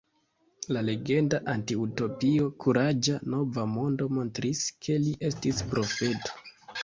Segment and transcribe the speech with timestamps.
[0.75, 6.35] La legenda antiutopio Kuraĝa Nova Mondo montris, ke li estis profeto.